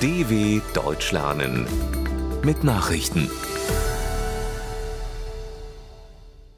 [0.00, 1.66] DW Deutsch lernen
[2.44, 3.28] mit Nachrichten.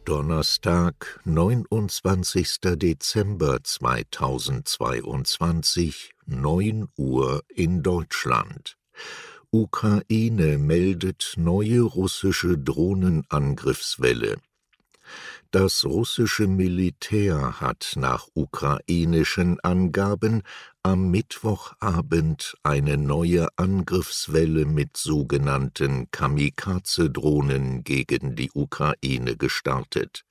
[0.04, 2.58] Donnerstag, 29.
[2.76, 8.76] Dezember 2022, 9 Uhr in Deutschland.
[9.50, 14.36] Ukraine meldet neue russische Drohnenangriffswelle.
[15.52, 20.42] Das russische Militär hat nach ukrainischen Angaben
[20.84, 30.24] am Mittwochabend eine neue Angriffswelle mit sogenannten Kamikaze-Drohnen gegen die Ukraine gestartet.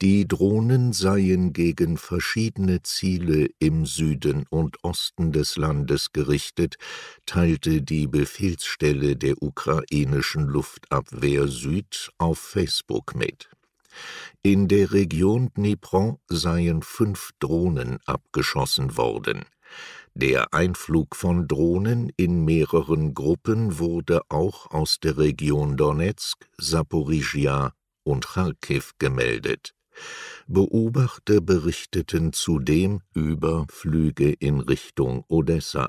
[0.00, 6.76] Die Drohnen seien gegen verschiedene Ziele im Süden und Osten des Landes gerichtet,
[7.26, 13.50] teilte die Befehlsstelle der ukrainischen Luftabwehr Süd auf Facebook mit.
[14.42, 19.44] In der Region Dnipro seien fünf Drohnen abgeschossen worden.
[20.14, 27.72] Der Einflug von Drohnen in mehreren Gruppen wurde auch aus der Region Donetsk, Saporizhia
[28.04, 29.74] und Kharkiv gemeldet.
[30.46, 35.88] Beobachter berichteten zudem über Flüge in Richtung Odessa.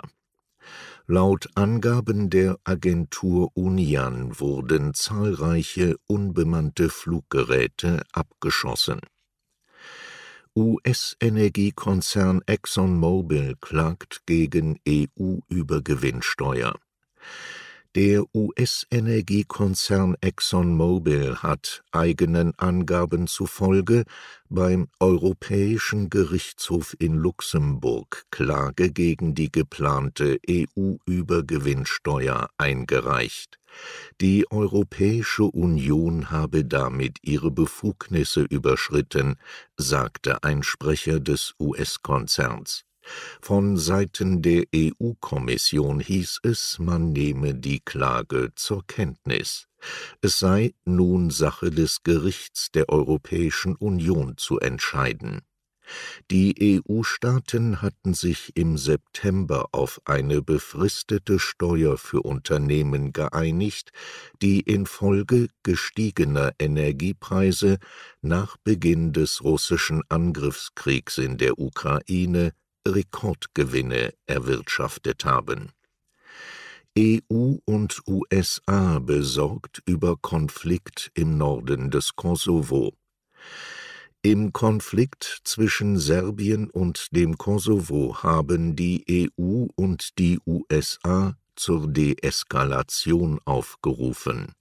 [1.07, 9.01] Laut Angaben der Agentur Unian wurden zahlreiche unbemannte Fluggeräte abgeschossen.
[10.55, 16.73] US-Energiekonzern ExxonMobil klagt gegen EU-Übergewinnsteuer.
[17.95, 24.05] Der US-Energiekonzern ExxonMobil hat eigenen Angaben zufolge
[24.49, 33.59] beim Europäischen Gerichtshof in Luxemburg Klage gegen die geplante EU-Übergewinnsteuer eingereicht.
[34.21, 39.35] Die Europäische Union habe damit ihre Befugnisse überschritten,
[39.77, 42.85] sagte ein Sprecher des US-Konzerns.
[43.41, 49.67] Von Seiten der EU-Kommission hieß es, man nehme die Klage zur Kenntnis.
[50.21, 55.41] Es sei nun Sache des Gerichts der Europäischen Union zu entscheiden.
[56.31, 63.91] Die EU-Staaten hatten sich im September auf eine befristete Steuer für Unternehmen geeinigt,
[64.41, 67.79] die infolge gestiegener Energiepreise
[68.21, 72.53] nach Beginn des russischen Angriffskriegs in der Ukraine
[72.87, 75.71] Rekordgewinne erwirtschaftet haben.
[76.97, 82.93] EU und USA besorgt über Konflikt im Norden des Kosovo.
[84.21, 89.03] Im Konflikt zwischen Serbien und dem Kosovo haben die
[89.37, 94.53] EU und die USA zur Deeskalation aufgerufen.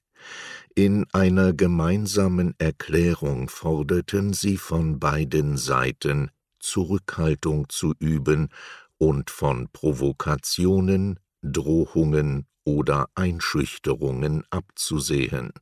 [0.75, 6.31] In einer gemeinsamen Erklärung forderten sie von beiden Seiten
[6.63, 8.49] Zurückhaltung zu üben
[8.97, 15.53] und von Provokationen, Drohungen oder Einschüchterungen abzusehen.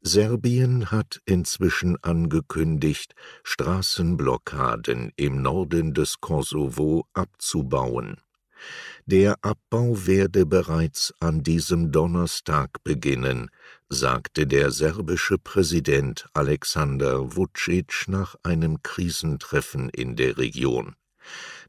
[0.00, 3.14] Serbien hat inzwischen angekündigt,
[3.44, 8.16] Straßenblockaden im Norden des Kosovo abzubauen.
[9.06, 13.50] Der Abbau werde bereits an diesem Donnerstag beginnen,
[13.92, 20.96] sagte der serbische Präsident Alexander Vucic nach einem Krisentreffen in der Region.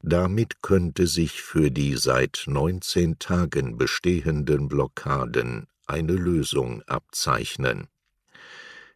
[0.02, 7.88] Damit könnte sich für die seit 19 Tagen bestehenden Blockaden eine Lösung abzeichnen.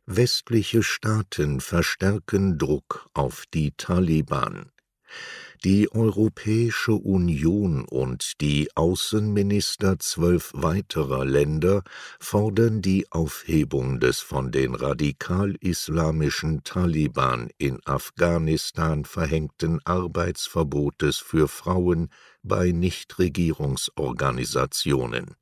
[0.05, 4.71] Westliche Staaten verstärken Druck auf die Taliban.
[5.63, 11.81] Die Europäische Union und die Außenminister zwölf weiterer Länder
[12.19, 22.11] fordern die Aufhebung des von den radikal-islamischen Taliban in Afghanistan verhängten Arbeitsverbotes für Frauen
[22.43, 25.37] bei Nichtregierungsorganisationen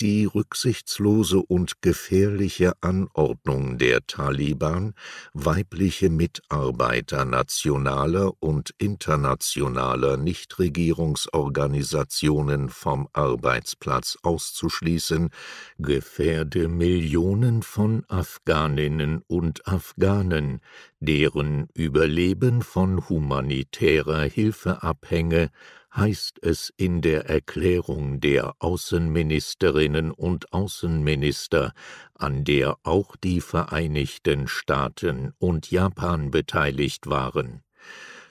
[0.00, 4.94] die rücksichtslose und gefährliche Anordnung der Taliban,
[5.32, 15.30] weibliche Mitarbeiter nationaler und internationaler Nichtregierungsorganisationen vom Arbeitsplatz auszuschließen,
[15.78, 20.60] gefährde Millionen von Afghaninnen und Afghanen,
[21.00, 25.50] deren Überleben von humanitärer Hilfe abhänge,
[25.96, 31.72] heißt es in der Erklärung der Außenministerinnen und Außenminister,
[32.14, 37.62] an der auch die Vereinigten Staaten und Japan beteiligt waren.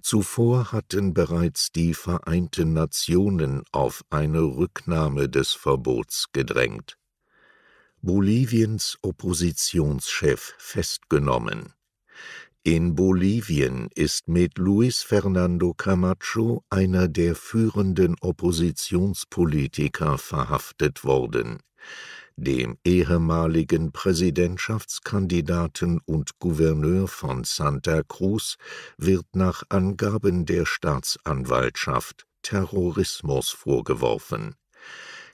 [0.02, 6.98] Zuvor hatten bereits die Vereinten Nationen auf eine Rücknahme des Verbots gedrängt.
[8.02, 11.74] Boliviens Oppositionschef festgenommen
[12.66, 21.60] In Bolivien ist mit Luis Fernando Camacho einer der führenden Oppositionspolitiker verhaftet worden.
[22.38, 28.56] Dem ehemaligen Präsidentschaftskandidaten und Gouverneur von Santa Cruz
[28.98, 34.56] wird nach Angaben der Staatsanwaltschaft Terrorismus vorgeworfen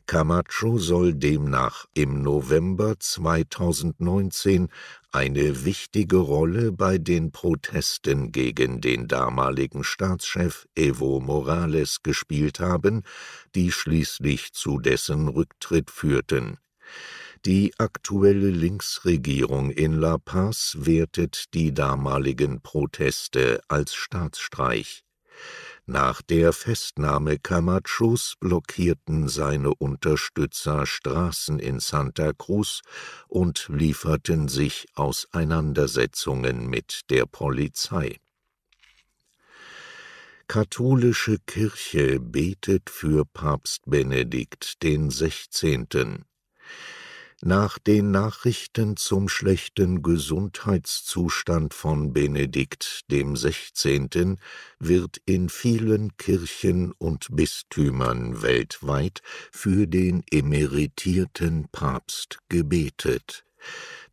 [0.10, 4.70] Camacho soll demnach im November 2019
[5.12, 13.04] eine wichtige Rolle bei den Protesten gegen den damaligen Staatschef Evo Morales gespielt haben,
[13.54, 16.58] die schließlich zu dessen Rücktritt führten.
[17.46, 25.04] Die aktuelle Linksregierung in La Paz wertet die damaligen Proteste als Staatsstreich.
[25.92, 32.82] Nach der Festnahme Camachos blockierten seine Unterstützer Straßen in Santa Cruz
[33.28, 38.18] und lieferten sich Auseinandersetzungen mit der Polizei.
[40.48, 46.24] Katholische Kirche betet für Papst Benedikt den 16.
[47.42, 54.38] Nach den Nachrichten zum schlechten Gesundheitszustand von Benedikt dem 16.
[54.78, 59.22] wird in vielen Kirchen und Bistümern weltweit
[59.54, 63.46] für den emeritierten Papst gebetet.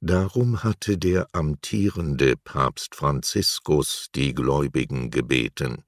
[0.00, 5.82] Darum hatte der amtierende Papst Franziskus die Gläubigen gebeten.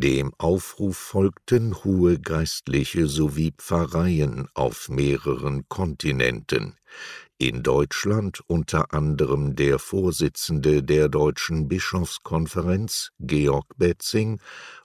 [0.00, 6.76] Dem Aufruf folgten hohe Geistliche sowie Pfarreien auf mehreren Kontinenten,
[7.36, 14.40] in Deutschland unter anderem der Vorsitzende der Deutschen Bischofskonferenz Georg Betzing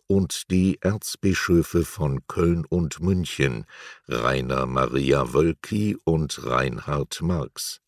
[0.08, 3.68] und die Erzbischöfe von Köln und München
[4.08, 7.83] Rainer Maria Wölki und Reinhard Marx.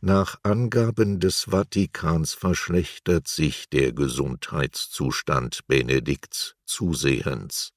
[0.00, 7.72] Nach Angaben des Vatikans verschlechtert sich der Gesundheitszustand Benedikts zusehends.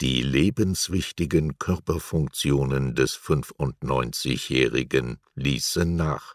[0.00, 6.34] Die lebenswichtigen Körperfunktionen des 95-Jährigen ließen nach.